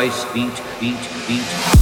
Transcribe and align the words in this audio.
nós, 0.00 0.24
20, 0.32 0.62
20, 0.80 0.96
20. 1.28 1.79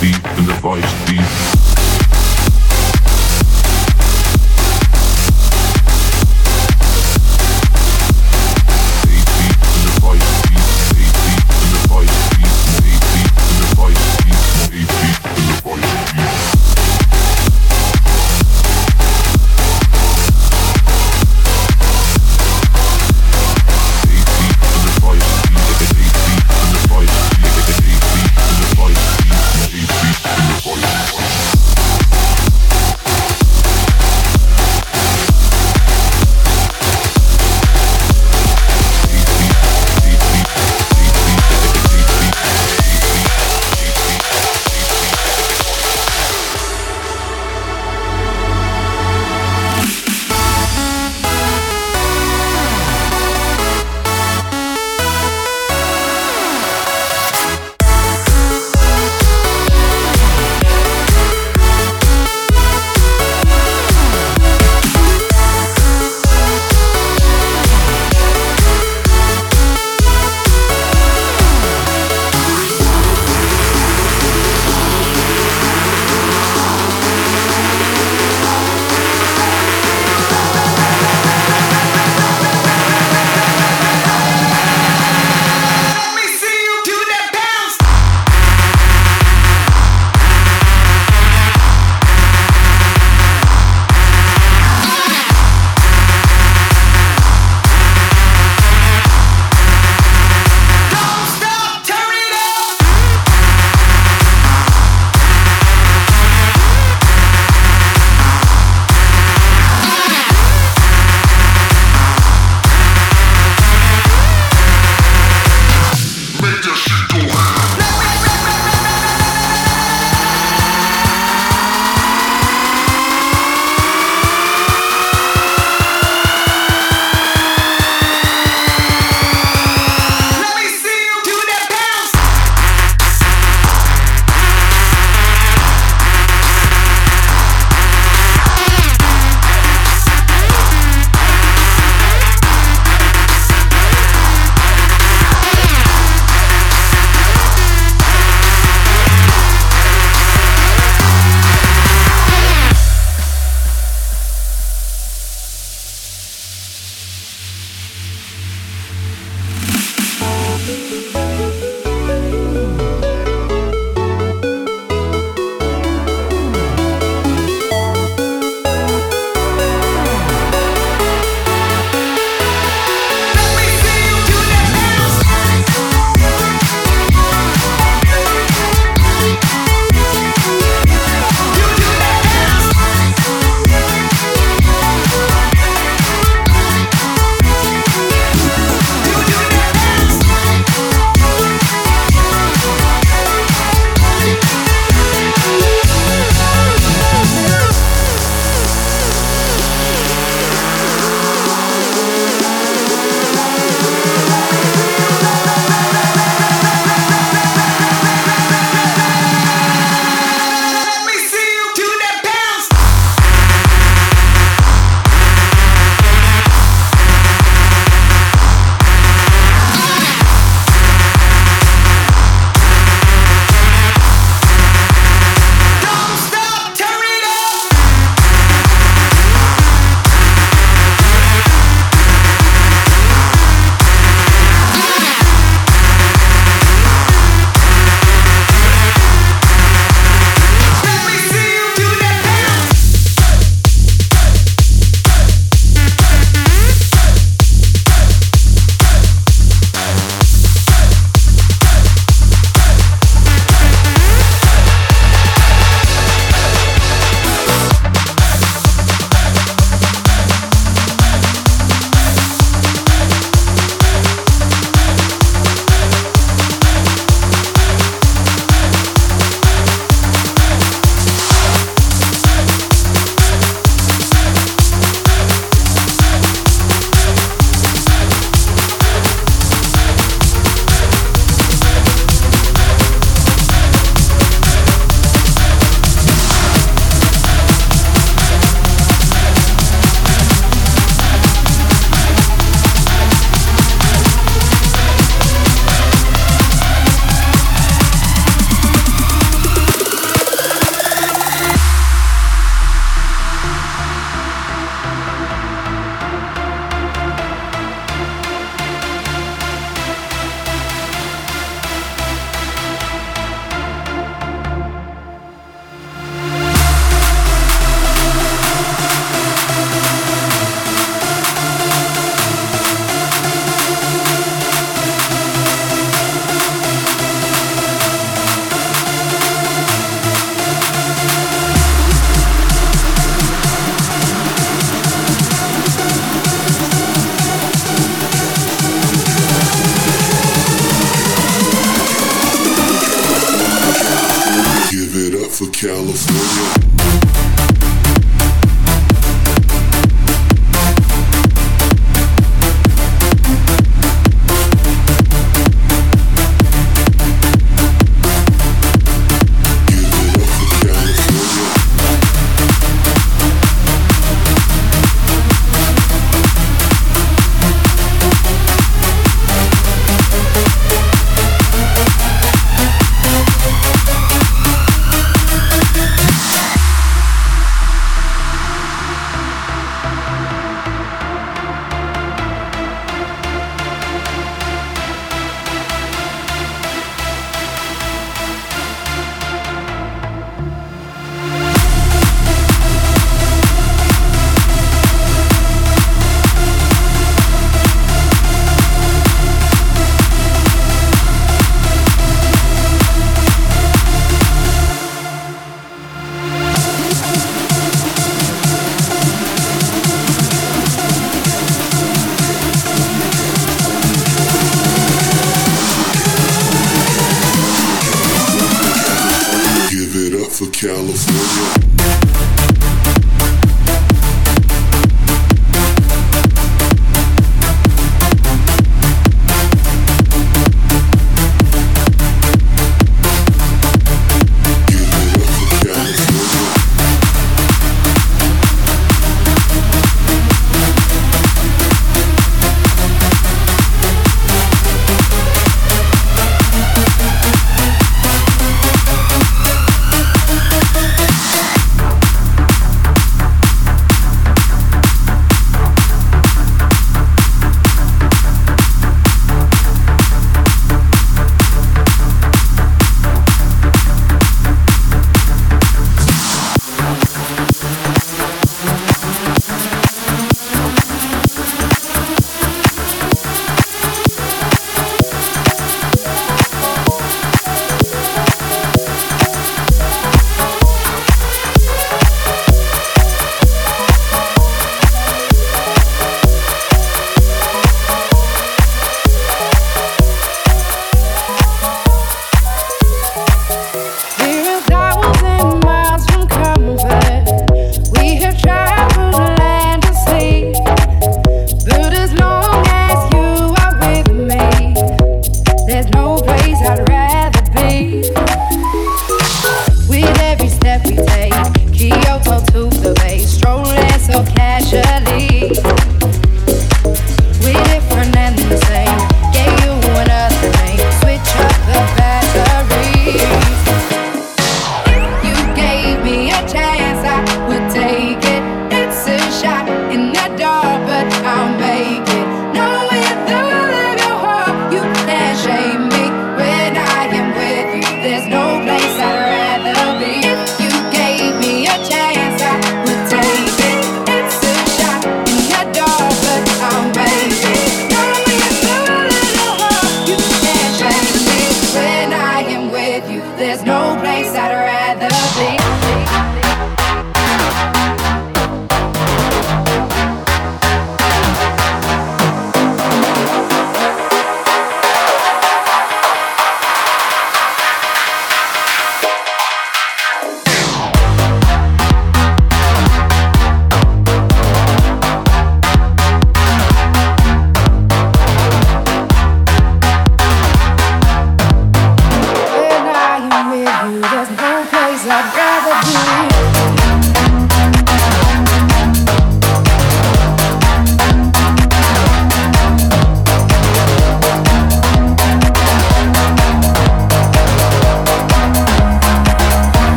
deep 0.00 0.24
and 0.38 0.46
the 0.46 0.54
voice 0.54 1.06
deep. 1.06 1.79